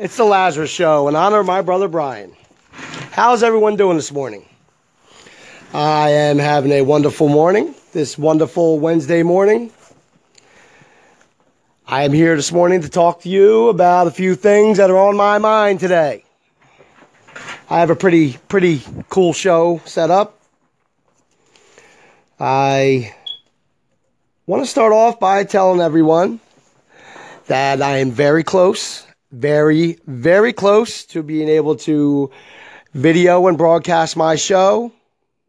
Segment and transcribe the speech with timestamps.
[0.00, 2.32] It's the Lazarus Show in honor of my brother Brian.
[3.10, 4.44] How's everyone doing this morning?
[5.74, 9.72] I am having a wonderful morning, this wonderful Wednesday morning.
[11.84, 14.96] I am here this morning to talk to you about a few things that are
[14.96, 16.22] on my mind today.
[17.68, 20.38] I have a pretty, pretty cool show set up.
[22.38, 23.16] I
[24.46, 26.38] want to start off by telling everyone
[27.48, 32.30] that I am very close, very, very close to being able to
[32.94, 34.92] video and broadcast my show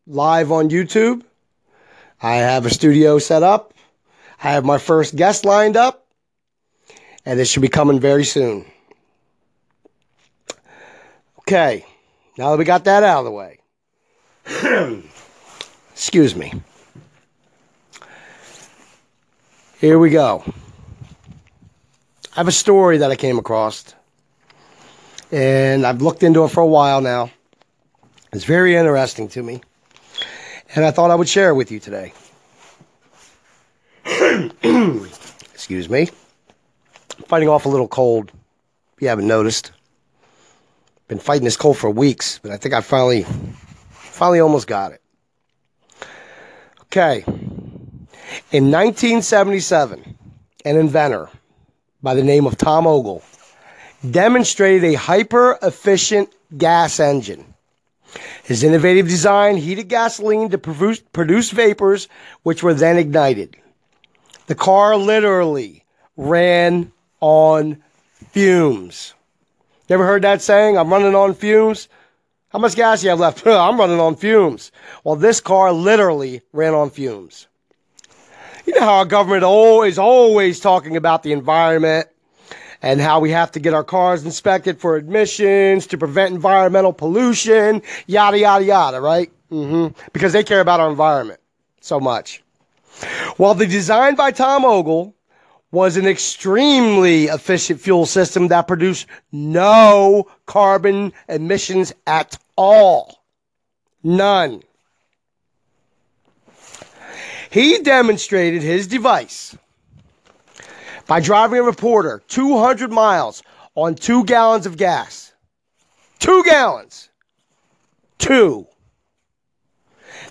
[0.06, 1.24] live on YouTube.
[2.22, 3.74] I have a studio set up.
[4.44, 6.06] I have my first guest lined up,
[7.26, 8.66] and it should be coming very soon.
[11.40, 11.86] Okay,
[12.38, 13.60] now that we got that out of the way,
[15.92, 16.54] excuse me.
[19.80, 20.44] Here we go.
[22.40, 23.94] I have a story that I came across,
[25.30, 27.32] and I've looked into it for a while now.
[28.32, 29.60] It's very interesting to me,
[30.74, 32.14] and I thought I would share it with you today.
[35.54, 36.08] Excuse me.
[37.18, 38.32] I'm fighting off a little cold.
[38.96, 39.74] If you haven't noticed,
[41.10, 43.24] been fighting this cold for weeks, but I think I finally,
[43.92, 45.02] finally almost got it.
[46.84, 47.22] Okay.
[48.54, 50.16] In 1977,
[50.64, 51.30] an inventor
[52.02, 53.24] by the name of Tom Ogle
[54.10, 57.54] demonstrated a hyper efficient gas engine.
[58.44, 62.08] His innovative design heated gasoline to produce, produce vapors,
[62.44, 63.58] which were then ignited.
[64.48, 65.84] The car literally
[66.18, 67.84] ran on
[68.32, 69.14] fumes.
[69.88, 70.78] You ever heard that saying?
[70.78, 71.88] I'm running on fumes.
[72.50, 73.46] How much gas do you have left?
[73.48, 74.72] I'm running on fumes.
[75.04, 77.48] Well, this car literally ran on fumes.
[78.70, 82.08] You know how our government always, always talking about the environment
[82.84, 87.82] and how we have to get our cars inspected for emissions to prevent environmental pollution,
[88.06, 89.32] yada, yada, yada, right?
[89.52, 90.00] Mm-hmm.
[90.14, 91.40] Because they care about our environment
[91.82, 92.44] so much.
[93.40, 95.16] Well, the design by Tom Ogle
[95.72, 103.24] was an extremely efficient fuel system that produced no carbon emissions at all.
[104.04, 104.62] None.
[107.50, 109.58] He demonstrated his device
[111.08, 113.42] by driving a reporter 200 miles
[113.76, 115.34] on two gallons of gas.
[116.20, 117.10] Two gallons.
[118.20, 118.68] Two.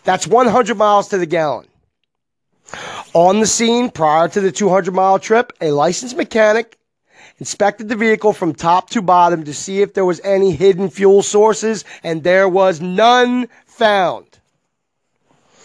[0.05, 1.67] That's 100 miles to the gallon.
[3.15, 6.79] On the scene prior to the 200 mile trip, a licensed mechanic
[7.39, 11.23] inspected the vehicle from top to bottom to see if there was any hidden fuel
[11.23, 14.38] sources, and there was none found.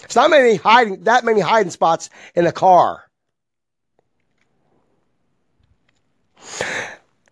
[0.04, 3.04] It's not many hiding that many hiding spots in a car.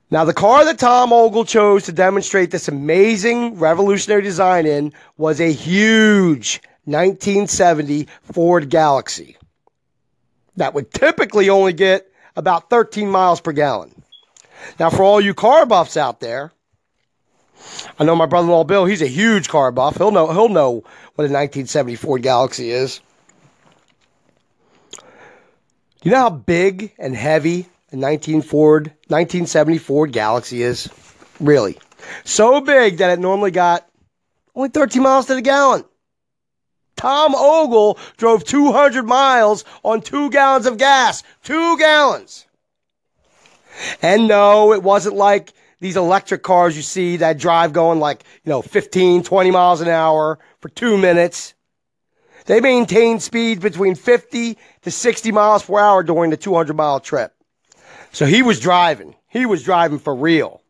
[0.10, 5.40] Now, the car that Tom Ogle chose to demonstrate this amazing revolutionary design in was
[5.40, 9.38] a huge 1970 Ford Galaxie
[10.58, 14.04] that would typically only get about 13 miles per gallon.
[14.80, 16.52] Now, for all you car buffs out there,
[17.98, 18.86] I know my brother-in-law Bill.
[18.86, 19.98] He's a huge car buff.
[19.98, 20.32] He'll know.
[20.32, 20.84] He'll know
[21.16, 23.02] what a 1970 Ford Galaxie is.
[26.04, 30.90] You know how big and heavy a 19 Ford 1970 Ford Galaxie is?
[31.40, 31.78] Really,
[32.24, 33.88] so big that it normally got
[34.56, 35.86] only 13 miles to the gallon.
[36.96, 41.24] Tom Ogle drove 200 miles on two gallons of gas.
[41.44, 42.46] Two gallons.
[44.02, 48.52] And no, it wasn't like these electric cars you see that drive going like, you
[48.52, 51.54] know, 15, 20 miles an hour for two minutes.
[52.46, 57.34] They maintain speeds between 50 to 60 miles per hour during the 200 mile trip.
[58.12, 59.16] So he was driving.
[59.28, 60.62] He was driving for real.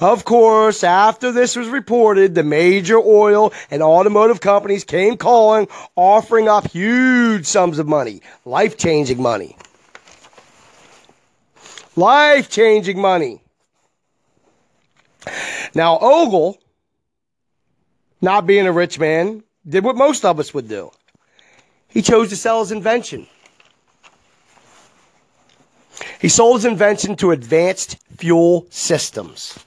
[0.00, 6.48] Of course, after this was reported, the major oil and automotive companies came calling, offering
[6.48, 9.56] up huge sums of money, life changing money.
[11.94, 13.40] Life changing money.
[15.74, 16.58] Now, Ogle,
[18.22, 20.90] not being a rich man, did what most of us would do.
[21.88, 23.26] He chose to sell his invention.
[26.20, 29.58] He sold his invention to Advanced Fuel Systems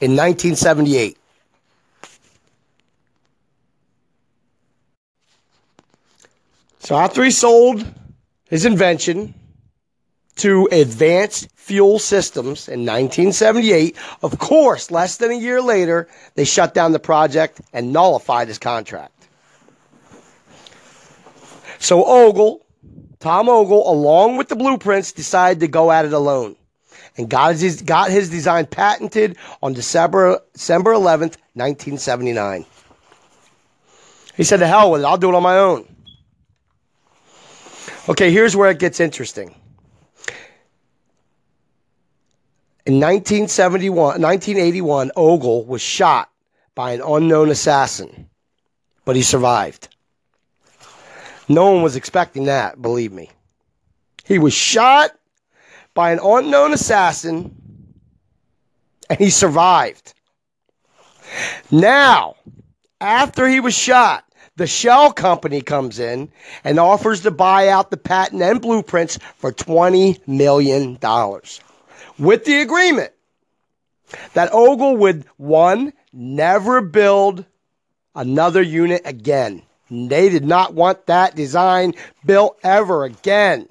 [0.00, 1.18] in 1978.
[6.80, 7.86] So after he sold
[8.48, 9.34] his invention
[10.36, 13.96] to Advanced Fuel Systems in 1978.
[14.22, 18.58] Of course, less than a year later, they shut down the project and nullified his
[18.58, 19.28] contract.
[21.78, 22.64] So Ogle,
[23.20, 26.56] Tom Ogle, along with the blueprints, decided to go at it alone.
[27.16, 32.64] and got his, got his design patented on December, December 11th, 1979.
[34.36, 35.86] He said, to hell with it, I'll do it on my own.
[38.08, 39.54] Okay, here's where it gets interesting.
[42.90, 46.28] In 1971, 1981, Ogle was shot
[46.74, 48.28] by an unknown assassin,
[49.04, 49.94] but he survived.
[51.48, 53.30] No one was expecting that, believe me.
[54.24, 55.12] He was shot
[55.94, 57.54] by an unknown assassin
[59.08, 60.12] and he survived.
[61.70, 62.34] Now,
[63.00, 64.24] after he was shot,
[64.56, 66.28] the shell company comes in
[66.64, 70.98] and offers to buy out the patent and blueprints for $20 million
[72.20, 73.12] with the agreement
[74.34, 77.44] that Ogle would, one, never build
[78.14, 79.62] another unit again.
[79.90, 81.94] They did not want that design
[82.24, 83.66] built ever again.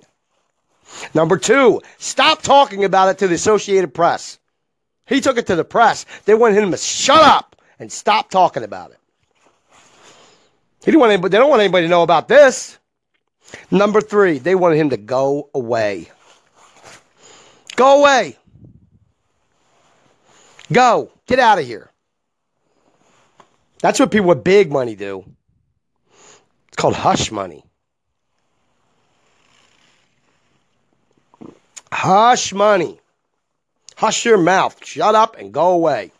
[1.14, 4.40] Number two, stop talking about it to the Associated Press.
[5.06, 6.06] He took it to the press.
[6.26, 8.98] They wanted him to shut up and stop talking about it.
[10.84, 12.78] He didn't want anybody, they don't want anybody to know about this.
[13.72, 16.10] Number three, they wanted him to go away.
[17.80, 18.36] Go away.
[20.70, 21.14] Go.
[21.28, 21.90] Get out of here.
[23.80, 25.24] That's what people with big money do.
[26.68, 27.64] It's called hush money.
[31.90, 33.00] Hush money.
[33.96, 34.86] Hush your mouth.
[34.86, 36.12] Shut up and go away.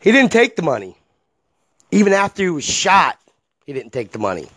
[0.00, 0.98] He didn't take the money.
[1.90, 3.18] Even after he was shot,
[3.64, 4.50] he didn't take the money.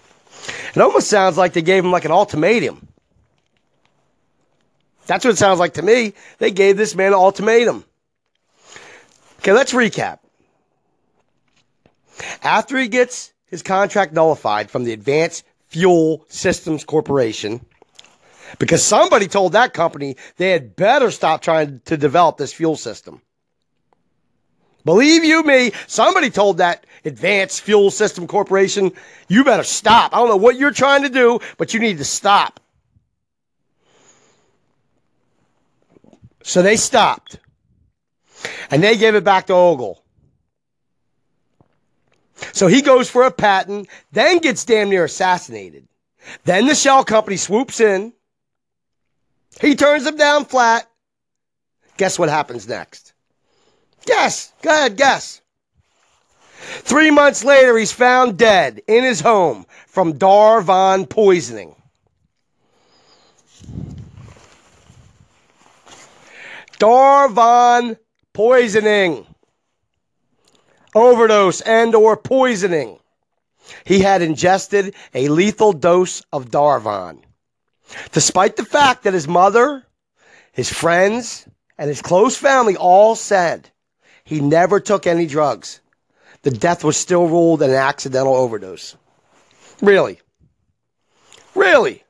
[0.76, 2.87] It almost sounds like they gave him like an ultimatum.
[5.08, 6.14] That's what it sounds like to me.
[6.38, 7.86] They gave this man an ultimatum.
[9.40, 10.20] Okay, let's recap.
[12.44, 17.66] After he gets his contract nullified from the Advanced Fuel Systems Corporation,
[18.60, 23.22] because somebody told that company they had better stop trying to develop this fuel system.
[24.86, 28.94] Believe you me, somebody told that Advanced Fuel System Corporation,
[29.28, 30.14] you better stop.
[30.16, 32.62] I don't know what you're trying to do, but you need to stop.
[36.48, 37.40] So they stopped.
[38.72, 40.02] And they gave it back to Ogle.
[42.54, 45.88] So he goes for a patent, then gets damn near assassinated.
[46.46, 48.14] Then the shell company swoops in.
[49.60, 50.90] He turns them down flat.
[51.98, 53.14] Guess what happens next?
[54.06, 54.54] Guess.
[54.62, 55.42] Go ahead, guess.
[56.60, 61.76] Three months later, he's found dead in his home from Darvon poisoning.
[66.80, 67.98] Darvon
[68.34, 69.26] poisoning
[70.96, 73.00] overdose and or poisoning.
[73.84, 77.22] He had ingested a lethal dose of Darvon.
[78.12, 79.86] Despite the fact that his mother,
[80.52, 81.48] his friends,
[81.78, 83.70] and his close family all said
[84.24, 85.80] he never took any drugs,
[86.42, 88.96] the death was still ruled an accidental overdose.
[89.82, 90.20] Really?
[91.56, 92.04] Really?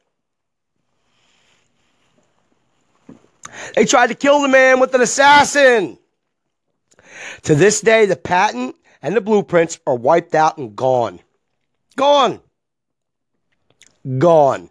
[3.76, 5.98] They tried to kill the man with an assassin.
[7.44, 11.20] To this day, the patent and the blueprints are wiped out and gone.
[11.96, 12.42] Gone.
[14.18, 14.70] Gone.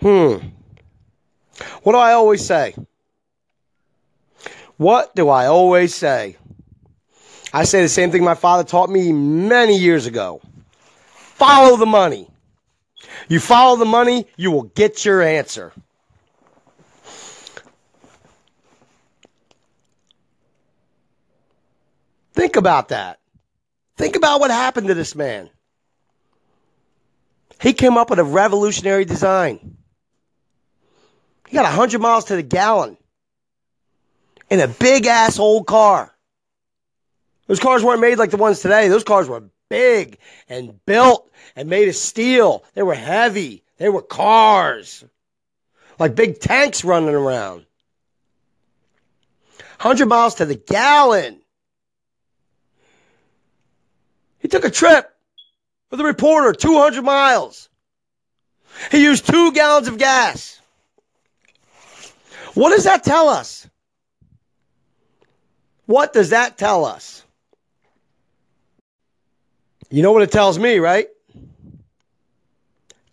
[0.00, 0.36] Hmm.
[1.82, 2.74] What do I always say?
[4.76, 6.36] What do I always say?
[7.52, 10.42] I say the same thing my father taught me many years ago.
[11.06, 12.28] Follow the money.
[13.28, 15.72] You follow the money, you will get your answer.
[22.34, 23.20] Think about that.
[23.96, 25.48] Think about what happened to this man.
[27.60, 29.76] He came up with a revolutionary design.
[31.48, 32.96] He got 100 miles to the gallon
[34.50, 36.12] in a big ass old car.
[37.46, 38.88] Those cars weren't made like the ones today.
[38.88, 42.64] Those cars were big and built and made of steel.
[42.74, 43.62] They were heavy.
[43.78, 45.04] They were cars.
[45.98, 47.66] Like big tanks running around.
[49.80, 51.40] 100 miles to the gallon.
[54.44, 55.10] He took a trip
[55.90, 57.70] with a reporter, 200 miles.
[58.90, 60.60] He used two gallons of gas.
[62.52, 63.66] What does that tell us?
[65.86, 67.24] What does that tell us?
[69.88, 71.08] You know what it tells me, right?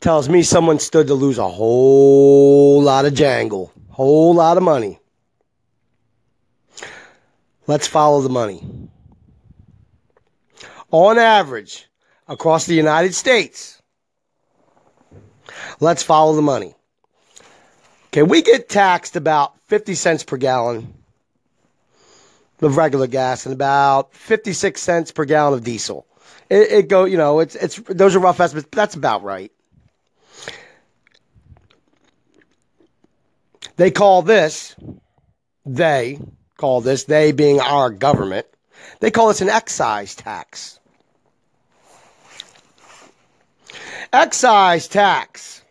[0.02, 5.00] Tells me someone stood to lose a whole lot of jangle, whole lot of money.
[7.68, 8.90] Let's follow the money
[10.92, 11.88] on average
[12.28, 13.82] across the United States.
[15.80, 16.76] Let's follow the money.
[18.08, 20.94] Okay, we get taxed about 50 cents per gallon
[22.62, 26.06] of regular gas and about 56 cents per gallon of diesel.
[26.50, 29.52] It, it go, you know, it's it's those are rough estimates, but that's about right.
[33.78, 34.76] They call this,
[35.66, 36.20] they
[36.58, 38.46] call this, they being our government,
[39.00, 40.80] they call this an excise tax.
[44.14, 45.62] Excise tax.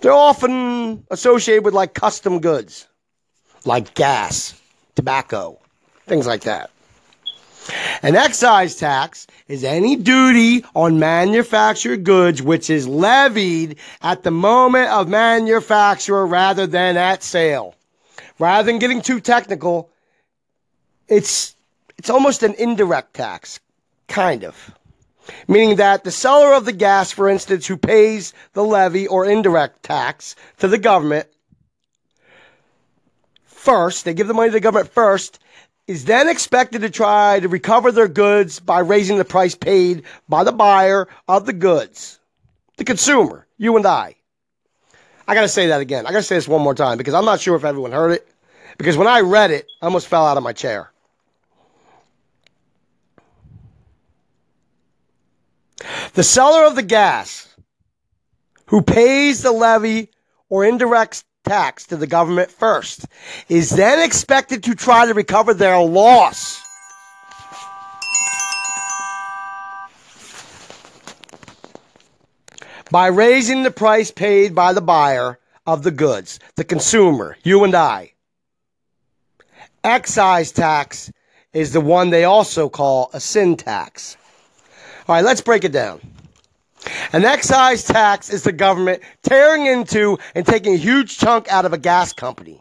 [0.00, 2.86] They're often associated with like custom goods,
[3.64, 4.60] like gas,
[4.94, 5.58] tobacco,
[6.06, 6.70] things like that.
[8.02, 14.90] An excise tax is any duty on manufactured goods which is levied at the moment
[14.90, 17.74] of manufacture rather than at sale.
[18.38, 19.90] Rather than getting too technical,
[21.08, 21.56] it's
[21.96, 23.60] it's almost an indirect tax,
[24.08, 24.74] kind of.
[25.48, 29.82] Meaning that the seller of the gas, for instance, who pays the levy or indirect
[29.82, 31.28] tax to the government
[33.44, 35.38] first, they give the money to the government first,
[35.86, 40.44] is then expected to try to recover their goods by raising the price paid by
[40.44, 42.18] the buyer of the goods,
[42.76, 44.16] the consumer, you and I.
[45.26, 46.06] I got to say that again.
[46.06, 48.12] I got to say this one more time because I'm not sure if everyone heard
[48.12, 48.28] it.
[48.76, 50.90] Because when I read it, I almost fell out of my chair.
[56.14, 57.48] The seller of the gas
[58.66, 60.10] who pays the levy
[60.48, 63.06] or indirect tax to the government first,
[63.48, 66.62] is then expected to try to recover their loss.
[72.90, 77.74] By raising the price paid by the buyer of the goods, the consumer, you and
[77.74, 78.12] I.
[79.82, 81.10] Excise tax
[81.52, 84.16] is the one they also call a sin tax.
[85.06, 86.00] All right, let's break it down.
[87.12, 91.74] An excise tax is the government tearing into and taking a huge chunk out of
[91.74, 92.60] a gas company,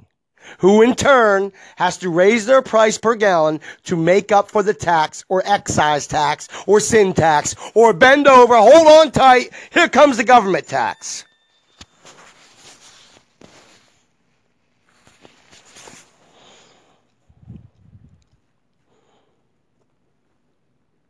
[0.59, 4.73] who in turn has to raise their price per gallon to make up for the
[4.73, 10.17] tax or excise tax or sin tax or bend over, hold on tight, here comes
[10.17, 11.23] the government tax.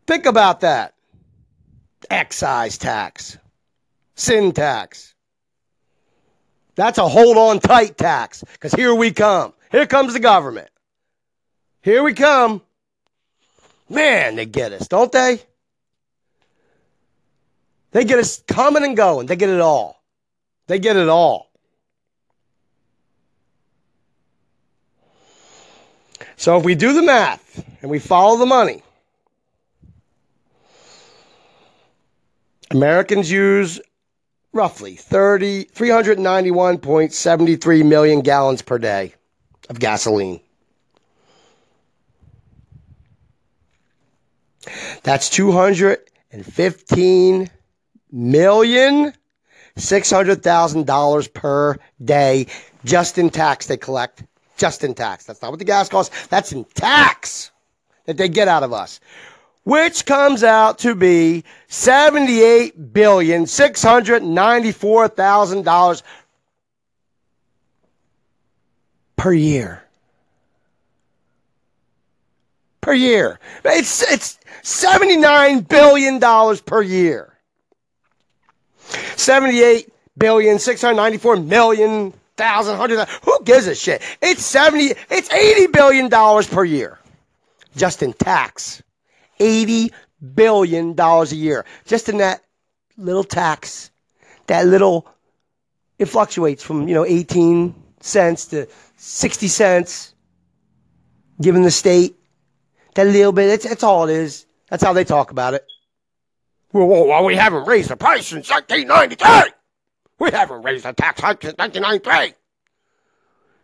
[0.05, 0.92] Think about that
[2.09, 3.37] excise tax,
[4.15, 5.13] sin tax.
[6.75, 9.53] That's a hold on tight tax because here we come.
[9.71, 10.69] Here comes the government.
[11.81, 12.61] Here we come.
[13.89, 15.39] Man, they get us, don't they?
[17.91, 19.27] They get us coming and going.
[19.27, 20.01] They get it all.
[20.67, 21.51] They get it all.
[26.37, 28.82] So if we do the math and we follow the money,
[32.73, 33.79] Americans use
[34.51, 39.13] roughly 30, 391.73 million gallons per day
[39.69, 40.39] of gasoline.
[45.03, 47.49] That's 215
[48.11, 49.13] million
[49.75, 52.45] six hundred thousand dollars per day
[52.85, 54.23] just in tax they collect.
[54.55, 55.25] Just in tax.
[55.25, 56.27] That's not what the gas costs.
[56.27, 57.51] That's in tax
[58.05, 58.99] that they get out of us
[59.63, 66.03] which comes out to be seventy-eight billion six hundred ninety-four thousand dollars
[69.15, 69.83] per year.
[72.81, 73.39] Per year.
[73.63, 77.33] It's it's seventy-nine billion dollars per year.
[79.15, 83.07] Seventy-eight billion six hundred ninety-four million thousand hundred.
[83.23, 84.01] Who gives a shit?
[84.21, 84.93] It's seventy.
[85.09, 86.99] It's eighty billion dollars per year,
[87.77, 88.83] just in tax.
[89.43, 89.91] $80
[90.35, 92.43] billion a year just in that
[92.97, 93.91] little tax.
[94.47, 95.07] That little,
[95.99, 100.13] it fluctuates from, you know, 18 cents to 60 cents
[101.41, 102.15] given the state.
[102.95, 104.45] That little bit, that's, that's all it is.
[104.69, 105.65] That's how they talk about it.
[106.71, 109.53] Well, well, we haven't raised the price since 1993.
[110.19, 112.35] We haven't raised the tax hike since 1993.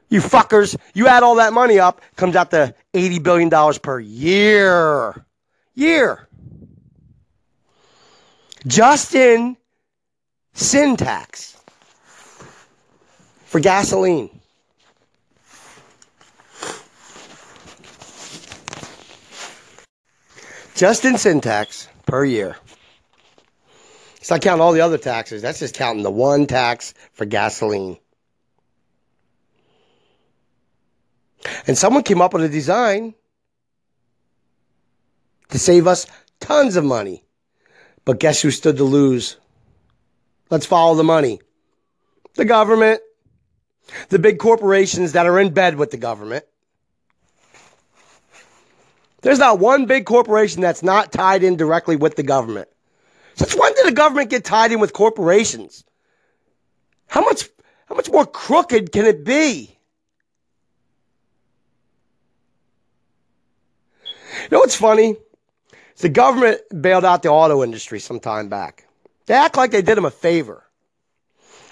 [0.09, 5.25] You fuckers, you add all that money up, comes out to $80 billion per year
[5.75, 6.27] year.
[8.67, 9.57] Just in
[13.45, 14.29] for gasoline.
[20.75, 21.17] Just in
[22.05, 22.55] per year.
[24.17, 25.41] It's not counting all the other taxes.
[25.41, 27.97] That's just counting the one tax for gasoline.
[31.67, 33.15] And someone came up with a design
[35.50, 36.08] to save us
[36.39, 37.24] tons of money.
[38.06, 39.38] But guess who stood to lose?
[40.50, 41.41] Let's follow the money.
[42.36, 43.01] The government.
[44.10, 46.46] the big corporations that are in bed with the government.
[49.22, 52.70] There's not one big corporation that's not tied in directly with the government.
[53.36, 55.84] Since when did the government get tied in with corporations?
[57.08, 57.50] How much,
[57.88, 59.75] how much more crooked can it be?
[64.44, 65.18] You know what's funny?
[66.00, 68.86] The government bailed out the auto industry some time back.
[69.25, 70.63] They act like they did them a favor.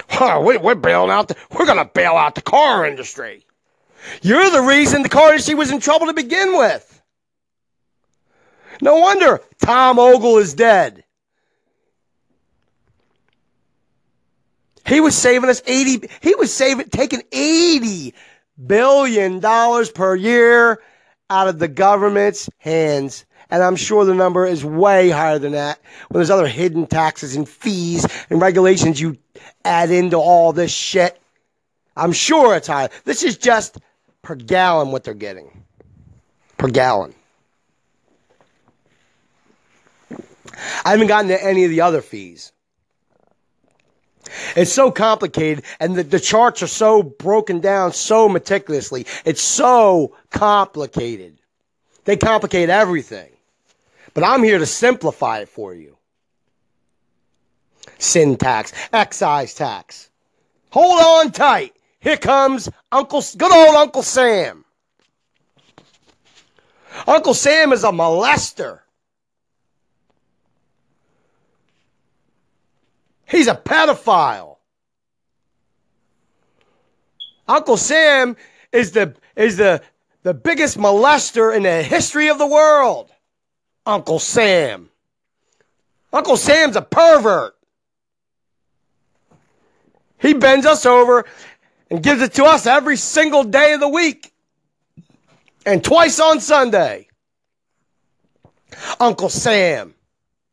[0.10, 1.30] Huh, we, we're bailing out.
[1.30, 3.46] The, we're going to bail out the car industry.
[4.22, 7.02] You're the reason the car industry was in trouble to begin with.
[8.82, 11.04] No wonder Tom Ogle is dead.
[14.86, 18.14] He was saving us 80, he was saving, taking 80
[18.66, 20.82] billion dollars per year
[21.30, 23.26] out of the government's hands.
[23.50, 27.36] And I'm sure the number is way higher than that when there's other hidden taxes
[27.36, 29.18] and fees and regulations you
[29.64, 31.20] add into all this shit.
[31.96, 32.90] I'm sure it's higher.
[33.06, 33.78] This is just
[34.22, 35.64] per gallon what they're getting.
[36.58, 37.14] Per gallon.
[40.84, 42.52] I haven't gotten to any of the other fees.
[44.56, 49.06] It's so complicated, and the, the charts are so broken down so meticulously.
[49.24, 51.40] It's so complicated.
[52.04, 53.30] They complicate everything.
[54.18, 55.96] But I'm here to simplify it for you.
[58.00, 60.10] Sin tax, excise tax.
[60.72, 61.76] Hold on tight.
[62.00, 64.66] Here comes Uncle, good old Uncle Sam.
[67.06, 68.80] Uncle Sam is a molester.
[73.30, 74.58] He's a pedophile.
[77.48, 78.36] Uncle Sam
[78.72, 79.84] is the is the
[80.24, 83.12] the biggest molester in the history of the world.
[83.88, 84.90] Uncle Sam.
[86.12, 87.56] Uncle Sam's a pervert.
[90.20, 91.26] He bends us over
[91.90, 94.34] and gives it to us every single day of the week
[95.66, 97.08] and twice on Sunday.
[99.00, 99.96] Uncle Sam.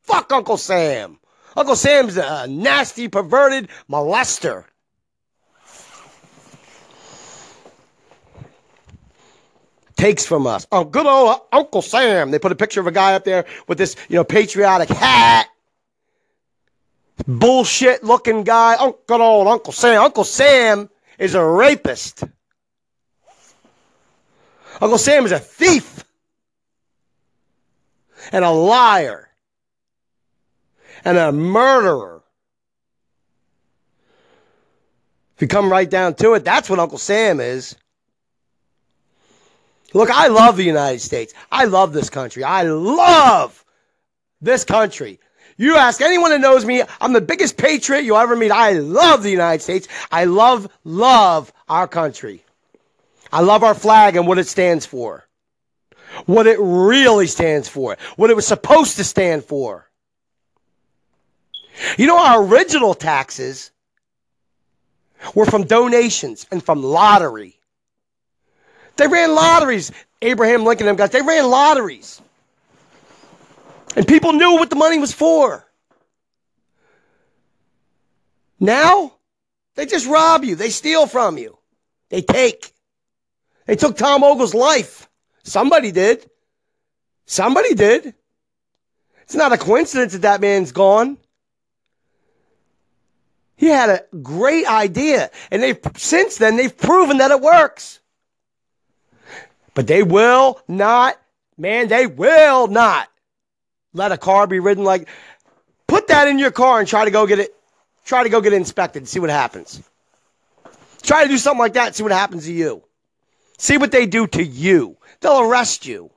[0.02, 1.18] Fuck Uncle Sam.
[1.56, 4.64] Uncle Sam's a nasty, perverted molester.
[10.04, 10.66] Takes from us.
[10.70, 12.30] Oh, good old Uncle Sam.
[12.30, 15.48] They put a picture of a guy up there with this, you know, patriotic hat.
[17.26, 18.76] Bullshit looking guy.
[18.78, 20.02] Oh, good old Uncle Sam.
[20.02, 22.22] Uncle Sam is a rapist.
[24.78, 26.04] Uncle Sam is a thief
[28.30, 29.30] and a liar
[31.02, 32.22] and a murderer.
[35.36, 37.74] If you come right down to it, that's what Uncle Sam is.
[39.94, 41.32] Look, I love the United States.
[41.50, 42.44] I love this country.
[42.44, 43.64] I love
[44.40, 45.20] this country.
[45.56, 48.50] You ask anyone that knows me, I'm the biggest patriot you'll ever meet.
[48.50, 49.86] I love the United States.
[50.10, 52.44] I love, love our country.
[53.32, 55.24] I love our flag and what it stands for.
[56.26, 57.96] What it really stands for.
[58.16, 59.88] What it was supposed to stand for.
[61.96, 63.70] You know, our original taxes
[65.34, 67.58] were from donations and from lottery.
[68.96, 69.92] They ran lotteries.
[70.22, 72.20] Abraham Lincoln and them guys, they ran lotteries.
[73.96, 75.64] And people knew what the money was for.
[78.58, 79.12] Now,
[79.74, 80.56] they just rob you.
[80.56, 81.58] They steal from you.
[82.08, 82.72] They take.
[83.66, 85.08] They took Tom Ogle's life.
[85.42, 86.28] Somebody did.
[87.26, 88.14] Somebody did.
[89.22, 91.18] It's not a coincidence that that man's gone.
[93.56, 98.00] He had a great idea, and they've since then they've proven that it works.
[99.74, 101.20] But they will not,
[101.58, 103.08] man, they will not
[103.92, 105.08] let a car be ridden like
[105.86, 107.54] put that in your car and try to go get it
[108.04, 109.82] try to go get it inspected and see what happens.
[111.02, 112.82] Try to do something like that and see what happens to you.
[113.58, 114.96] See what they do to you.
[115.20, 116.10] They'll arrest you.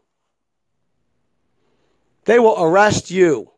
[2.26, 3.52] They will arrest you.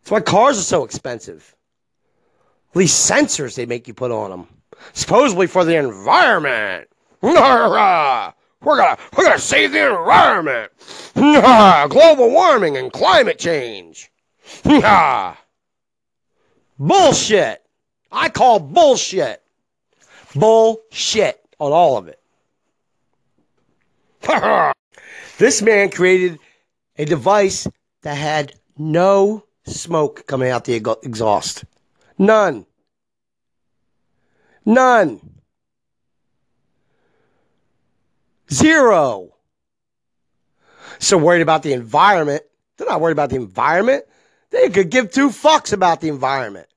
[0.00, 1.56] That's why cars are so expensive
[2.76, 4.48] these sensors they make you put on them,
[4.92, 6.88] supposedly for the environment.
[7.26, 10.70] We're gonna we're gonna save the environment.
[11.14, 14.10] Global warming and climate change.
[16.78, 17.62] Bullshit.
[18.12, 19.42] I call bullshit.
[20.34, 22.20] Bullshit on all of it.
[25.38, 26.38] this man created
[26.96, 27.66] a device
[28.02, 31.64] that had no smoke coming out the exhaust.
[32.18, 32.66] None.
[34.64, 35.35] None.
[38.52, 39.34] Zero.
[40.98, 42.42] So worried about the environment.
[42.76, 44.04] They're not worried about the environment.
[44.50, 46.68] They could give two fucks about the environment.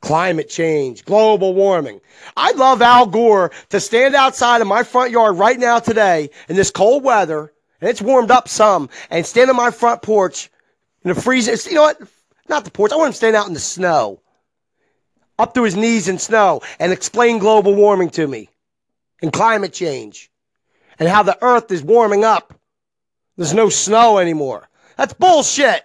[0.00, 2.00] climate change, global warming.
[2.36, 6.56] I'd love Al Gore to stand outside of my front yard right now today in
[6.56, 10.50] this cold weather, and it's warmed up some, and stand on my front porch
[11.04, 11.56] in the freezing.
[11.70, 12.00] You know what?
[12.48, 12.92] Not the porch.
[12.92, 14.20] I want him to stand out in the snow,
[15.38, 18.48] up to his knees in snow, and explain global warming to me
[19.20, 20.30] and climate change
[20.98, 22.54] and how the earth is warming up.
[23.36, 24.68] There's no snow anymore.
[24.96, 25.82] That's bullshit.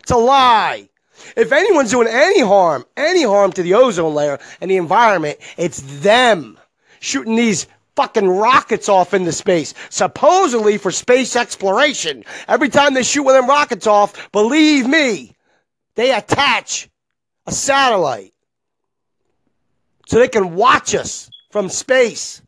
[0.00, 0.88] It's a lie.
[1.36, 5.80] If anyone's doing any harm, any harm to the ozone layer and the environment, it's
[6.00, 6.58] them
[7.00, 7.66] shooting these
[7.96, 12.24] fucking rockets off into space, supposedly for space exploration.
[12.48, 15.36] Every time they shoot one of them rockets off, believe me,
[15.94, 16.88] they attach
[17.46, 18.32] a satellite
[20.06, 22.42] so they can watch us from space.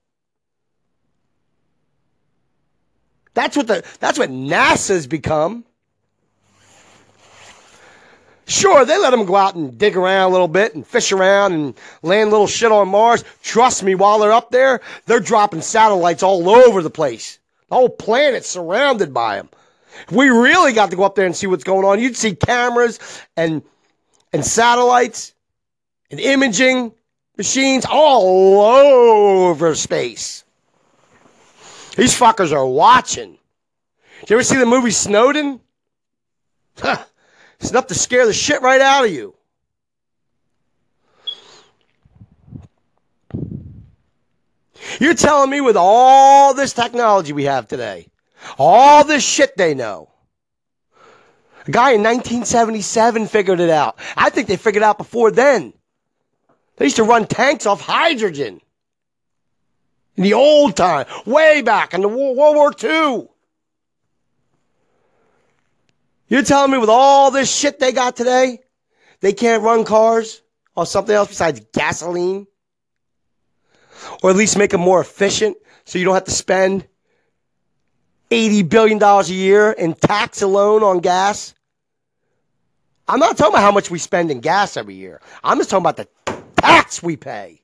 [3.35, 5.65] That's what the that's what NASA's become.
[8.47, 11.53] Sure, they let them go out and dig around a little bit and fish around
[11.55, 13.25] and land little shit on Mars.
[13.43, 17.39] Trust me, while they're up there, they're dropping satellites all over the place.
[17.71, 19.49] The whole planet's surrounded by them.
[20.07, 22.35] If we really got to go up there and see what's going on, you'd see
[22.35, 22.99] cameras
[23.37, 23.63] and
[24.33, 25.33] and satellites
[26.11, 26.93] and imaging
[27.39, 30.45] machines all over space.
[31.97, 33.39] These fuckers are watching.
[34.21, 35.61] Did you ever see the movie Snowden?
[36.79, 37.05] Huh.
[37.61, 39.35] It's enough to scare the shit right out of you.
[45.01, 48.09] You're telling me with all this technology we have today,
[48.59, 50.11] all this shit they know,
[51.67, 53.99] a guy in 1977 figured it out.
[54.17, 55.73] I think they figured it out before then.
[56.77, 58.61] They used to run tanks off hydrogen.
[60.17, 63.29] In the old time, way back in the World War II.
[66.29, 68.61] You're telling me with all this shit they got today,
[69.21, 70.43] they can't run cars
[70.75, 72.47] or something else besides gasoline?
[74.23, 76.87] Or at least make them more efficient so you don't have to spend
[78.31, 81.55] $80 billion a year in tax alone on gas?
[83.07, 85.21] I'm not talking about how much we spend in gas every year.
[85.43, 86.09] I'm just talking about the
[86.57, 87.64] tax we pay.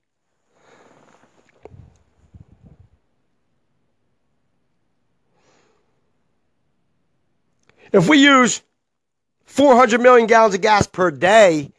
[7.92, 8.62] If we use
[9.46, 11.72] 400 million gallons of gas per day,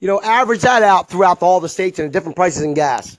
[0.00, 3.16] you know, average that out throughout all the states and the different prices in gas.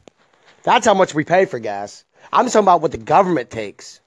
[0.64, 2.04] That's how much we pay for gas.
[2.32, 4.02] I'm talking about what the government takes.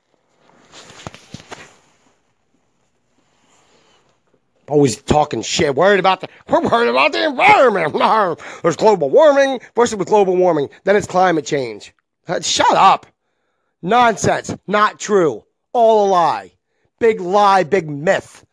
[4.68, 7.94] Always talking shit, worried about the we're worried about the environment.
[8.62, 9.60] There's global warming.
[9.74, 11.92] First it was global warming, then it's climate change.
[12.28, 13.06] Uh, shut up.
[13.82, 14.54] Nonsense.
[14.68, 15.44] Not true.
[15.72, 16.52] All a lie.
[17.00, 18.46] Big lie, big myth.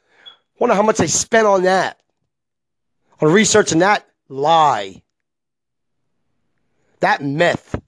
[0.58, 2.00] Wonder how much they spent on that.
[3.22, 5.04] On researching that lie.
[7.02, 7.80] That myth.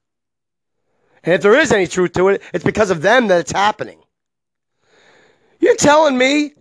[1.24, 4.00] And if there is any truth to it, it's because of them that it's happening.
[5.60, 6.54] You're telling me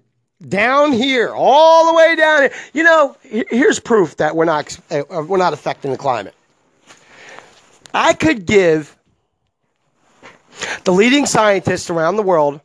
[0.46, 2.52] down here, all the way down here.
[2.72, 6.34] You know, here's proof that we're not uh, we're not affecting the climate.
[7.92, 8.96] I could give
[10.84, 12.60] the leading scientists around the world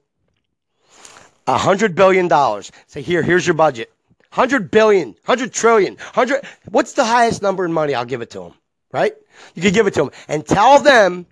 [1.48, 2.72] a hundred billion dollars.
[2.88, 3.92] Say here, here's your budget.
[4.34, 6.44] 100 billion, 100 trillion, 100.
[6.70, 7.94] What's the highest number in money?
[7.94, 8.54] I'll give it to them.
[8.92, 9.14] Right?
[9.54, 11.28] You can give it to them and tell them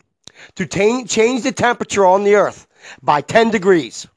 [0.55, 2.67] to t- change the temperature on the Earth
[3.01, 4.07] by ten degrees.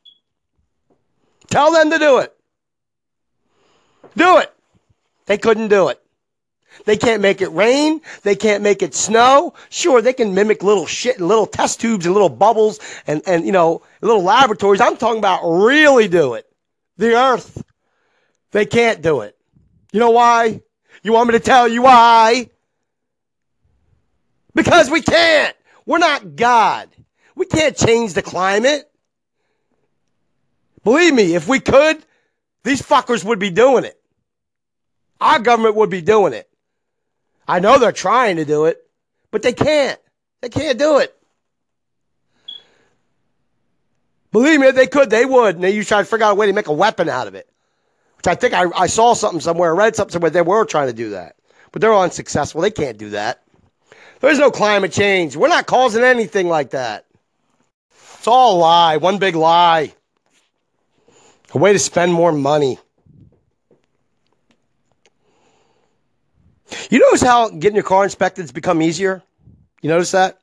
[1.48, 2.34] Tell them to do it.
[4.16, 4.52] Do it.
[5.26, 6.03] They couldn't do it.
[6.84, 8.00] They can't make it rain.
[8.22, 9.54] They can't make it snow.
[9.70, 13.46] Sure, they can mimic little shit and little test tubes and little bubbles and, and
[13.46, 14.80] you know, little laboratories.
[14.80, 16.46] I'm talking about really do it.
[16.96, 17.62] The earth.
[18.50, 19.36] They can't do it.
[19.92, 20.60] You know why?
[21.02, 22.50] You want me to tell you why?
[24.54, 25.56] Because we can't.
[25.86, 26.88] We're not God.
[27.34, 28.90] We can't change the climate.
[30.84, 32.04] Believe me, if we could,
[32.62, 34.00] these fuckers would be doing it.
[35.20, 36.48] Our government would be doing it.
[37.46, 38.78] I know they're trying to do it,
[39.30, 39.98] but they can't.
[40.40, 41.14] They can't do it.
[44.32, 45.56] Believe me, if they could, they would.
[45.56, 47.48] And to try to figure out a way to make a weapon out of it.
[48.16, 50.92] Which I think I, I saw something somewhere, read something somewhere, they were trying to
[50.92, 51.36] do that.
[51.70, 52.60] But they're unsuccessful.
[52.60, 53.42] They can't do that.
[54.20, 55.36] There's no climate change.
[55.36, 57.04] We're not causing anything like that.
[58.18, 59.92] It's all a lie, one big lie.
[61.52, 62.78] A way to spend more money.
[66.90, 69.22] You notice how getting your car inspected has become easier?
[69.82, 70.38] You notice that?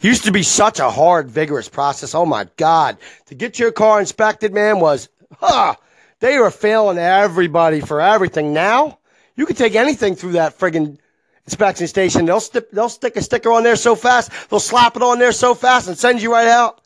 [0.00, 2.14] Used to be such a hard, vigorous process.
[2.14, 2.96] Oh my God.
[3.26, 5.74] To get your car inspected, man, was, huh,
[6.20, 8.52] they were failing everybody for everything.
[8.52, 8.98] Now,
[9.34, 10.98] You can take anything through that friggin'
[11.46, 12.26] inspection station.
[12.26, 15.32] They'll, st- they'll stick a sticker on there so fast, they'll slap it on there
[15.32, 16.80] so fast and send you right out.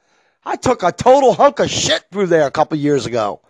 [0.45, 3.41] I took a total hunk of shit through there a couple years ago.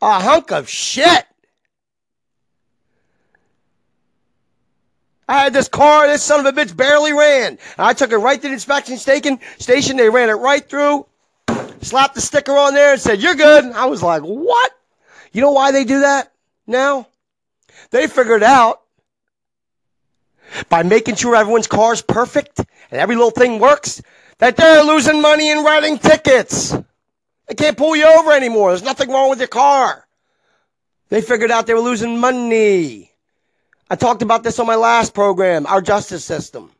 [0.00, 1.26] A hunk of shit.
[5.28, 7.58] I had this car, this son of a bitch barely ran.
[7.78, 9.38] I took it right to the inspection station.
[9.96, 11.06] They ran it right through,
[11.80, 14.72] slapped the sticker on there, and said, "You're good." I was like, "What?"
[15.32, 16.32] You know why they do that
[16.66, 17.06] now?
[17.90, 18.82] They figured out
[20.68, 24.02] by making sure everyone's car is perfect and every little thing works
[24.38, 26.76] that they're losing money in writing tickets.
[27.46, 28.70] They can't pull you over anymore.
[28.70, 30.06] There's nothing wrong with your car.
[31.08, 33.11] They figured out they were losing money.
[33.92, 36.70] I talked about this on my last program, our justice system.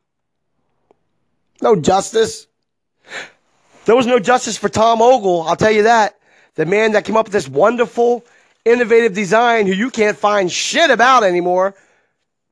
[1.60, 2.46] No justice.
[3.84, 6.18] There was no justice for Tom Ogle, I'll tell you that.
[6.54, 8.24] The man that came up with this wonderful,
[8.64, 11.74] innovative design who you can't find shit about anymore.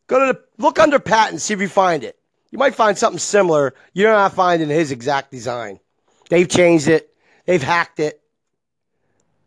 [0.09, 2.18] Go to the, look under patent, see if you find it.
[2.51, 3.73] You might find something similar.
[3.94, 5.81] You're not finding his exact design.
[6.29, 7.09] They've changed it.
[7.46, 8.20] They've hacked it.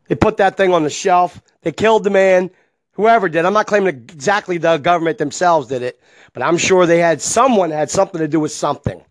[0.08, 1.40] They put that thing on the shelf.
[1.62, 2.50] They killed the man.
[2.94, 3.46] Whoever did.
[3.46, 6.00] I'm not claiming exactly the government themselves did it,
[6.34, 9.04] but I'm sure they had someone had something to do with something.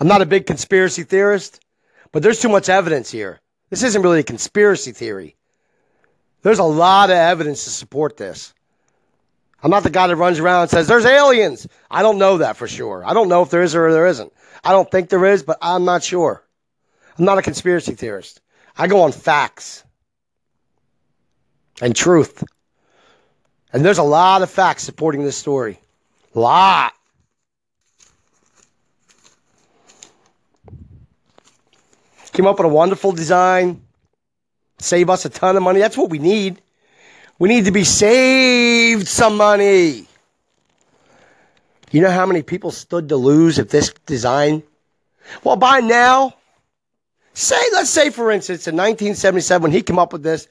[0.00, 1.60] I'm not a big conspiracy theorist,
[2.12, 3.40] but there's too much evidence here.
[3.70, 5.36] This isn't really a conspiracy theory.
[6.42, 8.52] There's a lot of evidence to support this.
[9.62, 11.68] I'm not the guy that runs around and says, there's aliens.
[11.90, 13.04] I don't know that for sure.
[13.06, 14.32] I don't know if there is or there isn't.
[14.64, 16.44] I don't think there is, but I'm not sure.
[17.16, 18.40] I'm not a conspiracy theorist.
[18.76, 19.84] I go on facts
[21.82, 22.44] and truth.
[23.72, 25.78] And there's a lot of facts supporting this story.
[26.34, 26.94] A lot.
[32.32, 33.82] Came up with a wonderful design,
[34.78, 35.80] save us a ton of money.
[35.80, 36.62] That's what we need.
[37.38, 40.06] We need to be saved some money.
[41.90, 44.62] You know how many people stood to lose if this design?
[45.44, 46.34] Well, by now,
[47.34, 50.48] say, let's say, for instance, in 1977, when he came up with this,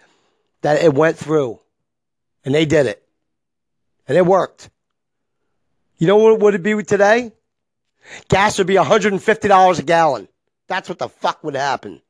[0.61, 1.59] that it went through
[2.45, 3.03] and they did it
[4.07, 4.69] and it worked.
[5.97, 7.31] You know what would it be today?
[8.27, 10.27] Gas would be $150 a gallon.
[10.67, 12.01] That's what the fuck would happen.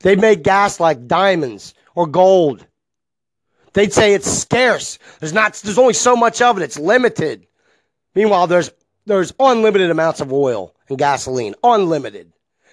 [0.00, 2.66] They'd make gas like diamonds or gold.
[3.72, 4.98] They'd say it's scarce.
[5.18, 6.62] There's not there's only so much of it.
[6.62, 7.46] It's limited.
[8.14, 8.70] Meanwhile, there's
[9.06, 12.32] there's unlimited amounts of oil and gasoline, unlimited,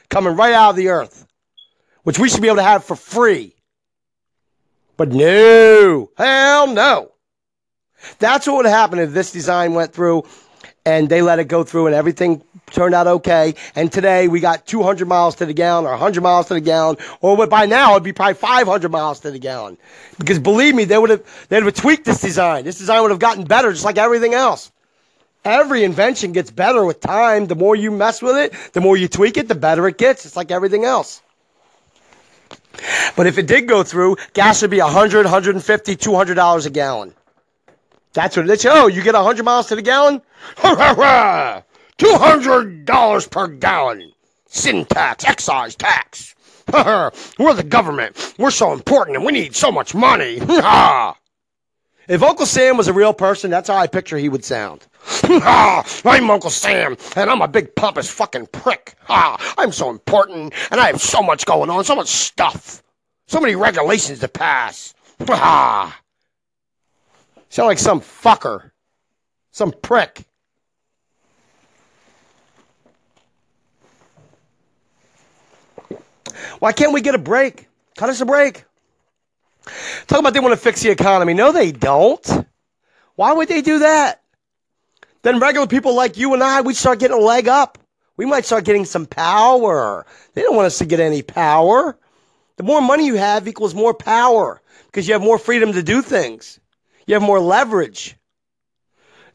[0.10, 1.26] coming right out of the earth,
[2.04, 3.56] which we should be able to have for free.
[5.02, 7.14] But no, hell no.
[8.20, 10.26] That's what would happen if this design went through
[10.86, 13.56] and they let it go through and everything turned out okay.
[13.74, 16.98] And today we got 200 miles to the gallon or 100 miles to the gallon,
[17.20, 19.76] or by now it'd be probably 500 miles to the gallon.
[20.20, 22.64] Because believe me, they would have they'd have tweaked this design.
[22.64, 24.72] This design would have gotten better, just like everything else.
[25.44, 27.48] Every invention gets better with time.
[27.48, 30.28] The more you mess with it, the more you tweak it, the better it gets.
[30.28, 31.24] It's like everything else.
[33.16, 37.14] But if it did go through, gas would be 100, 150, 200 dollars a gallon.
[38.14, 38.66] That's what it is.
[38.66, 40.22] Oh, you get 100 miles to the gallon?
[40.58, 44.12] $200 per gallon.
[44.48, 46.36] Sin tax, excise tax.
[46.74, 48.36] We're the government.
[48.38, 50.42] We're so important and we need so much money.
[52.12, 54.86] if Uncle Sam was a real person, that's how I picture he would sound.
[55.24, 58.96] Ah, I'm Uncle Sam, and I'm a big pompous fucking prick.
[59.08, 62.84] Ah, I'm so important, and I have so much going on, so much stuff,
[63.28, 64.94] so many regulations to pass.
[65.30, 65.98] Ah.
[67.50, 68.72] Sound like some fucker.
[69.52, 70.26] Some prick.
[76.60, 77.68] Why can't we get a break?
[77.96, 78.66] Cut us a break.
[80.12, 81.34] Talk about they want to fix the economy.
[81.34, 82.46] No, they don't.
[83.16, 84.22] Why would they do that?
[85.22, 87.78] Then regular people like you and I, we start getting a leg up.
[88.18, 90.06] We might start getting some power.
[90.34, 91.98] They don't want us to get any power.
[92.58, 96.02] The more money you have equals more power because you have more freedom to do
[96.02, 96.60] things.
[97.08, 98.18] You have more leverage.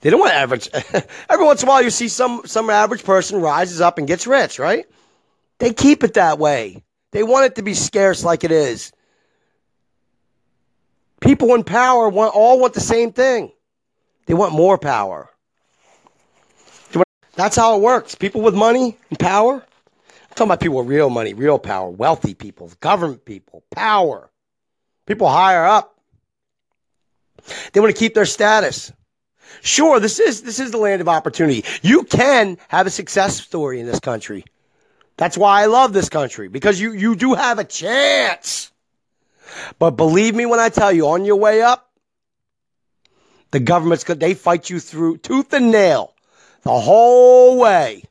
[0.00, 0.68] They don't want average.
[1.30, 4.26] Every once in a while, you see some some average person rises up and gets
[4.26, 4.84] rich, right?
[5.58, 6.84] They keep it that way.
[7.12, 8.92] They want it to be scarce, like it is.
[11.26, 13.50] People in power want all want the same thing.
[14.26, 15.28] They want more power.
[17.34, 18.14] That's how it works.
[18.14, 19.54] People with money and power.
[19.54, 24.30] I'm talking about people with real money, real power, wealthy people, government people, power,
[25.04, 25.98] people higher up.
[27.72, 28.92] They want to keep their status.
[29.62, 31.64] Sure, this is this is the land of opportunity.
[31.82, 34.44] You can have a success story in this country.
[35.16, 38.70] That's why I love this country because you you do have a chance.
[39.78, 41.90] But believe me when I tell you, on your way up,
[43.50, 44.20] the government's good.
[44.20, 46.14] They fight you through tooth and nail
[46.62, 48.02] the whole way.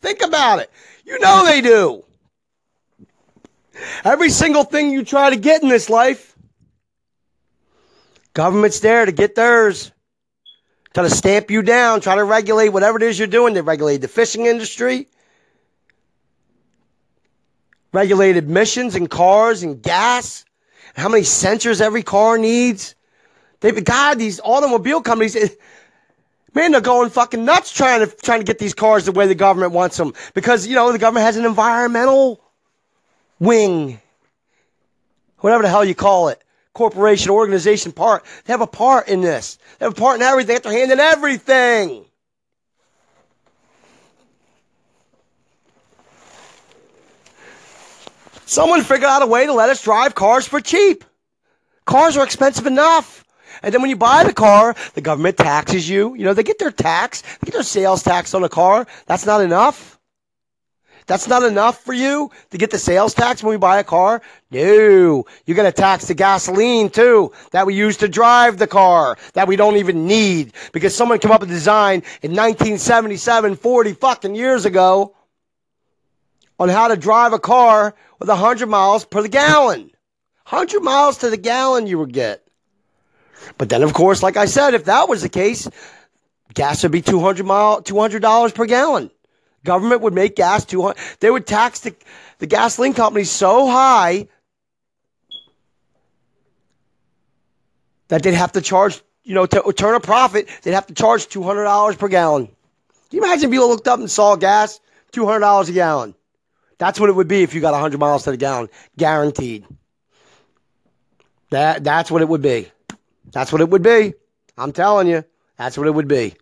[0.00, 0.70] Think about it.
[1.04, 2.04] You know they do.
[4.04, 6.36] Every single thing you try to get in this life,
[8.34, 9.90] government's there to get theirs.
[10.92, 13.54] Try to stamp you down, try to regulate whatever it is you're doing.
[13.54, 15.06] They regulate the fishing industry,
[17.92, 20.44] regulate emissions in cars and gas,
[21.00, 22.94] how many sensors every car needs.
[23.60, 25.36] They've God, these automobile companies,
[26.54, 29.34] man, they're going fucking nuts trying to trying to get these cars the way the
[29.34, 32.40] government wants them because you know the government has an environmental
[33.38, 34.00] wing,
[35.38, 36.42] whatever the hell you call it,
[36.74, 38.24] corporation, organization part.
[38.44, 39.58] They have a part in this.
[39.78, 40.48] They have a part in everything.
[40.48, 42.04] They have their hand in everything.
[48.50, 51.04] Someone figured out a way to let us drive cars for cheap.
[51.86, 53.24] Cars are expensive enough.
[53.62, 56.16] And then when you buy the car, the government taxes you.
[56.16, 58.88] You know, they get their tax, they get their sales tax on the car.
[59.06, 60.00] That's not enough.
[61.06, 64.20] That's not enough for you to get the sales tax when we buy a car?
[64.50, 65.26] No.
[65.46, 69.46] You got to tax the gasoline too that we use to drive the car that
[69.46, 74.34] we don't even need because someone came up with a design in 1977, 40 fucking
[74.34, 75.14] years ago
[76.60, 79.90] on how to drive a car with 100 miles per gallon.
[80.46, 82.46] 100 miles to the gallon you would get.
[83.56, 85.68] But then, of course, like I said, if that was the case,
[86.52, 89.10] gas would be 200 mile, $200 per gallon.
[89.64, 90.98] Government would make gas 200.
[91.20, 91.96] They would tax the,
[92.38, 94.28] the gasoline companies so high
[98.08, 101.26] that they'd have to charge, you know, to turn a profit, they'd have to charge
[101.26, 102.46] $200 per gallon.
[102.46, 102.54] Can
[103.12, 104.78] you imagine if people looked up and saw gas?
[105.12, 106.14] $200 a gallon.
[106.80, 109.66] That's what it would be if you got 100 miles to the gallon, guaranteed.
[111.50, 112.72] That, that's what it would be.
[113.32, 114.14] That's what it would be.
[114.56, 115.22] I'm telling you,
[115.58, 116.36] that's what it would be.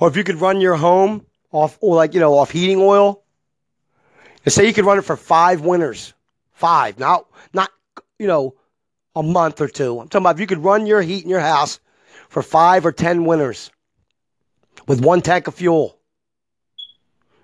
[0.00, 3.22] Or if you could run your home off, or like, you know, off heating oil,
[4.46, 6.14] And say you could run it for five winters.
[6.52, 7.68] Five, not, not,
[8.18, 8.54] you know,
[9.14, 10.00] a month or two.
[10.00, 11.78] I'm talking about if you could run your heat in your house
[12.30, 13.70] for five or ten winters
[14.86, 15.96] with one tank of fuel.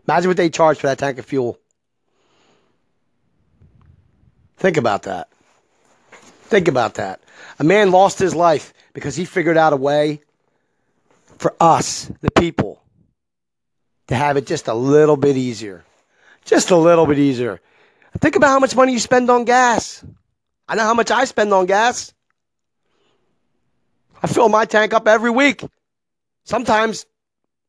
[0.07, 1.59] Imagine what they charge for that tank of fuel.
[4.57, 5.29] Think about that.
[6.13, 7.21] Think about that.
[7.59, 10.21] A man lost his life because he figured out a way
[11.39, 12.83] for us, the people,
[14.09, 15.85] to have it just a little bit easier.
[16.45, 17.61] Just a little bit easier.
[18.19, 20.05] Think about how much money you spend on gas.
[20.69, 22.13] I know how much I spend on gas.
[24.23, 25.65] I fill my tank up every week.
[26.45, 27.07] Sometimes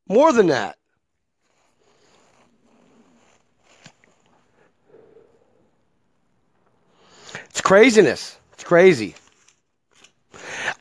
[0.08, 0.76] more than that.
[7.50, 8.38] It's craziness.
[8.54, 9.14] It's crazy.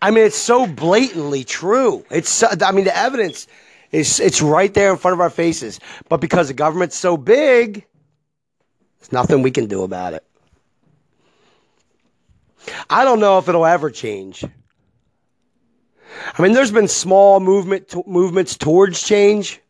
[0.02, 2.06] I mean, it's so blatantly true.
[2.10, 3.48] It's, I mean, the evidence
[3.92, 5.80] is, it's right there in front of our faces.
[6.10, 7.86] But because the government's so big,
[9.00, 10.26] there's nothing we can do about it.
[12.90, 14.46] I don't know if it'll ever change.
[16.38, 19.62] I mean, there's been small movement movements towards change,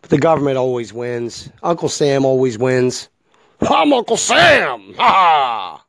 [0.00, 1.50] but the government always wins.
[1.62, 3.08] Uncle Sam always wins.
[3.60, 4.94] I'm Uncle Sam.
[4.98, 5.84] Ha ha.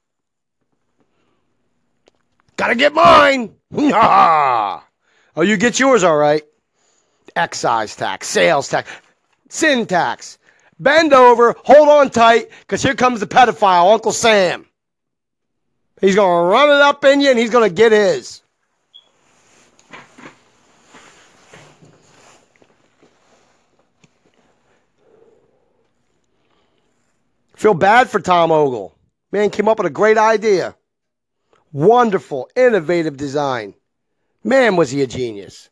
[2.56, 3.56] Gotta get mine.
[3.74, 4.88] Ha ha.
[5.36, 6.44] Oh, you get yours, all right.
[7.36, 8.90] Excise tax, sales tax,
[9.50, 10.38] sin tax.
[10.80, 14.68] Bend over, hold on tight, because here comes the pedophile, Uncle Sam.
[16.02, 18.43] He's going to run it up in you and he's going to get his.
[27.64, 28.94] Feel bad for Tom Ogle.
[29.32, 30.76] Man came up with a great idea.
[31.72, 33.74] Wonderful, innovative design.
[34.44, 35.70] Man, was he a genius.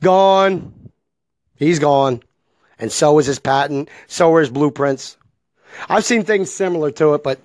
[0.00, 0.72] Gone.
[1.56, 2.22] He's gone.
[2.78, 3.90] And so is his patent.
[4.06, 5.18] So are his blueprints.
[5.90, 7.40] I've seen things similar to it, but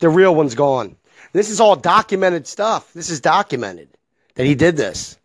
[0.00, 0.96] the real one's gone.
[1.32, 2.92] This is all documented stuff.
[2.94, 3.90] This is documented
[4.34, 5.20] that he did this.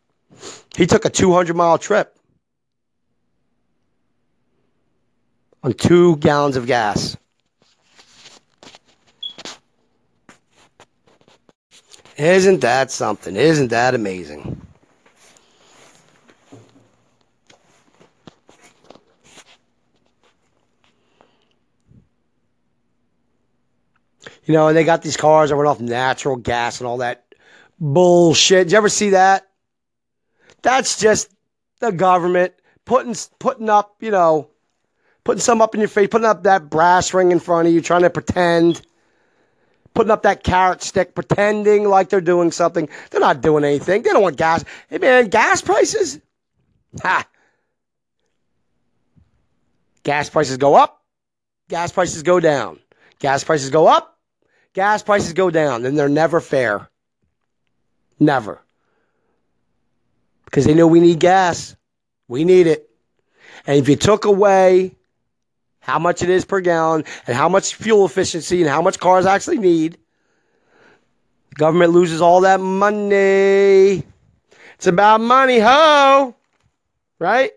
[0.77, 2.18] He took a 200 mile trip
[5.63, 7.17] on two gallons of gas.
[12.17, 13.35] Isn't that something?
[13.35, 14.61] Isn't that amazing?
[24.43, 27.35] You know, and they got these cars that run off natural gas and all that
[27.79, 28.65] bullshit.
[28.65, 29.47] Did you ever see that?
[30.61, 31.31] That's just
[31.79, 32.53] the government
[32.83, 34.49] putting putting up, you know,
[35.29, 37.81] putting some up in your face, putting up that brass ring in front of you,
[37.81, 38.81] trying to pretend,
[39.93, 42.89] putting up that carrot stick, pretending like they're doing something.
[43.11, 44.01] They're not doing anything.
[44.01, 44.65] They don't want gas.
[44.89, 46.19] Hey, man, gas prices?
[47.03, 47.27] Ha!
[50.01, 51.03] Gas prices go up,
[51.67, 52.79] gas prices go down.
[53.19, 54.17] Gas prices go up,
[54.73, 56.89] gas prices go down, and they're never fair.
[58.19, 58.59] Never.
[60.45, 61.75] Because they know we need gas.
[62.27, 62.89] We need it.
[63.67, 64.95] And if you took away
[65.89, 69.25] how much it is per gallon and how much fuel efficiency and how much cars
[69.25, 69.97] actually need,
[71.49, 74.03] the government loses all that money.
[74.75, 76.35] It's about money, ho!
[77.17, 77.51] Right?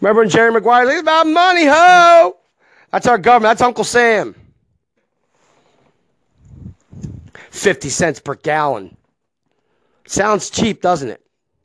[0.00, 0.90] Remember when Jerry Maguire?
[0.90, 2.36] It's about money, ho!
[2.92, 3.50] That's our government.
[3.50, 4.34] That's Uncle Sam.
[7.50, 8.96] 50 cents per gallon.
[10.06, 11.22] Sounds cheap, doesn't it?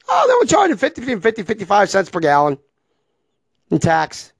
[0.07, 2.57] Oh, they were charging 50, 50, 55 cents per gallon
[3.71, 4.33] in tax.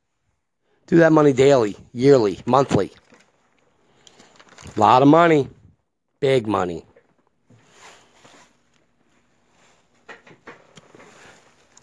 [0.87, 2.91] Do that money daily, yearly, monthly.
[4.75, 5.49] A lot of money.
[6.19, 6.85] Big money.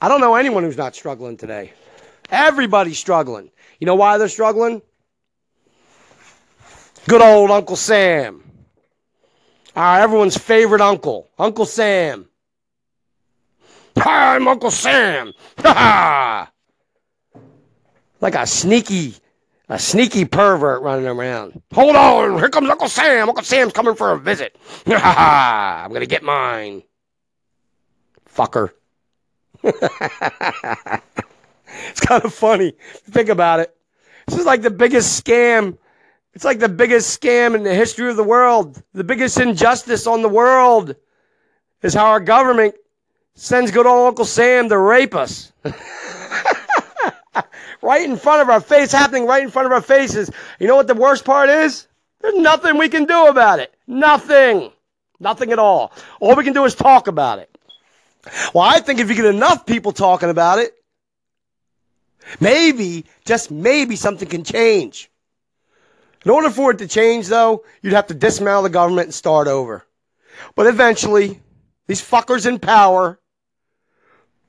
[0.00, 1.72] I don't know anyone who's not struggling today.
[2.30, 3.50] Everybody's struggling.
[3.80, 4.82] You know why they're struggling?
[7.08, 8.44] Good old Uncle Sam.
[9.74, 12.28] Uh, everyone's favorite uncle, Uncle Sam.
[13.96, 15.32] Hi, I'm Uncle Sam.
[15.60, 16.52] Ha
[18.20, 19.14] Like a sneaky,
[19.68, 21.62] a sneaky pervert running around.
[21.72, 23.28] Hold on, here comes Uncle Sam.
[23.28, 24.56] Uncle Sam's coming for a visit.
[24.86, 26.82] I'm gonna get mine.
[28.34, 28.70] Fucker.
[29.62, 29.80] it's
[32.00, 32.74] kind of funny.
[33.10, 33.76] Think about it.
[34.26, 35.78] This is like the biggest scam
[36.38, 38.80] it's like the biggest scam in the history of the world.
[38.92, 40.94] The biggest injustice on the world
[41.82, 42.76] is how our government
[43.34, 45.52] sends good old Uncle Sam to rape us.
[47.82, 50.30] right in front of our face, happening right in front of our faces.
[50.58, 51.86] You know what the worst part is?
[52.20, 53.74] There's nothing we can do about it.
[53.86, 54.72] Nothing.
[55.20, 55.92] Nothing at all.
[56.20, 57.50] All we can do is talk about it.
[58.54, 60.74] Well, I think if you get enough people talking about it,
[62.40, 65.10] maybe, just maybe something can change.
[66.24, 69.48] In order for it to change, though, you'd have to dismantle the government and start
[69.48, 69.84] over.
[70.54, 71.40] But eventually,
[71.86, 73.18] these fuckers in power,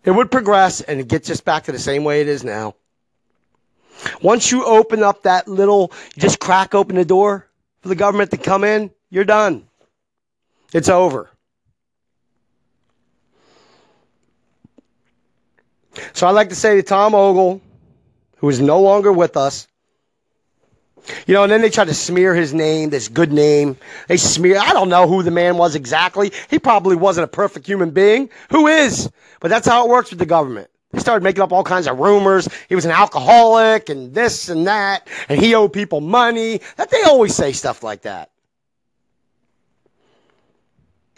[0.03, 2.75] it would progress and it gets just back to the same way it is now.
[4.22, 7.47] Once you open up that little, just crack open the door
[7.82, 9.68] for the government to come in, you're done.
[10.74, 11.30] It's over.
[16.14, 17.62] So I'd like to say to Tom Ogle,
[18.38, 19.68] who is no longer with us,
[21.26, 23.78] you know, and then they try to smear his name, this good name.
[24.08, 26.32] They smear, I don't know who the man was exactly.
[26.50, 28.30] He probably wasn't a perfect human being.
[28.52, 29.10] Who is?
[29.39, 30.70] But that's how it works with the government.
[30.92, 32.48] They started making up all kinds of rumors.
[32.68, 36.62] He was an alcoholic and this and that, and he owed people money.
[36.78, 38.32] That they always say stuff like that.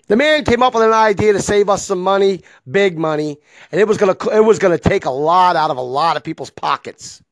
[0.08, 3.38] The man came up with an idea to save us some money, big money,
[3.72, 6.24] and it was gonna it was gonna take a lot out of a lot of
[6.24, 7.24] people's pockets.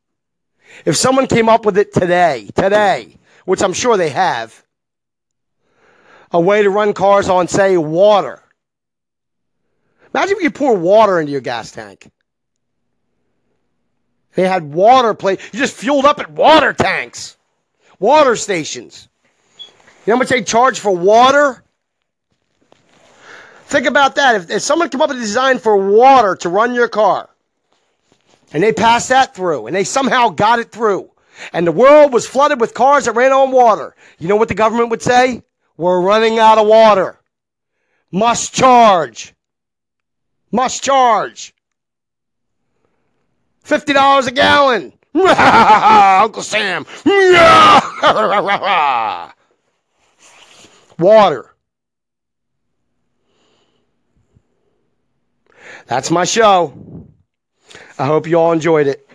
[0.86, 4.64] If someone came up with it today, today, which I'm sure they have,
[6.32, 8.42] a way to run cars on, say, water.
[10.14, 12.10] Imagine if you pour water into your gas tank.
[14.40, 15.34] They had water play.
[15.52, 17.36] You just fueled up at water tanks,
[18.00, 19.10] water stations.
[19.58, 21.62] You know how much they charge for water?
[23.66, 24.36] Think about that.
[24.36, 27.30] If, if someone come up with a design for water to run your car,
[28.54, 31.12] and they passed that through, and they somehow got it through.
[31.52, 33.94] And the world was flooded with cars that ran on water.
[34.20, 35.44] You know what the government would say?
[35.76, 37.20] We're running out of water.
[38.10, 39.34] Must charge.
[40.50, 41.54] Must charge.
[43.70, 44.93] $50 a gallon.
[46.24, 46.86] Uncle Sam.
[50.97, 51.53] Water.
[55.86, 57.07] That's my show.
[57.99, 59.07] I hope you all enjoyed it.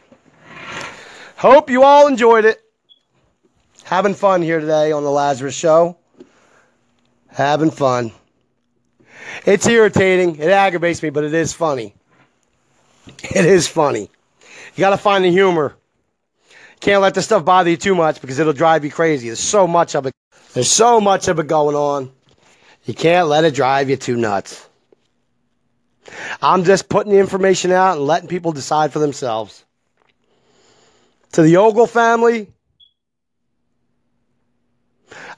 [1.37, 2.61] Hope you all enjoyed it.
[3.83, 5.99] Having fun here today on the Lazarus Show.
[7.29, 8.13] Having fun.
[9.45, 10.37] It's irritating.
[10.37, 11.95] It aggravates me, but it is funny.
[13.07, 14.11] It is funny.
[14.75, 15.77] You got to find the humor.
[16.81, 19.29] Can't let this stuff bother you too much because it'll drive you crazy.
[19.29, 20.13] There's so much of it.
[20.53, 22.11] There's so much of it going on.
[22.85, 24.69] You can't let it drive you too nuts.
[26.43, 29.65] I'm just putting the information out and letting people decide for themselves.
[31.33, 32.49] To the Ogle family,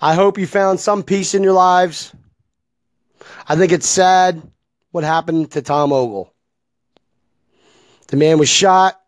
[0.00, 2.12] I hope you found some peace in your lives.
[3.48, 4.42] I think it's sad
[4.90, 6.32] what happened to Tom Ogle.
[8.08, 9.00] The man was shot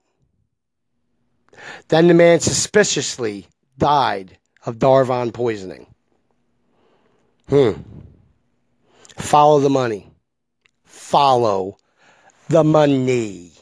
[1.88, 3.46] Then the man suspiciously
[3.78, 5.86] died of Darvon poisoning.
[7.48, 7.72] Hmm.
[9.16, 10.10] Follow the money.
[10.84, 11.78] Follow
[12.48, 13.57] the money.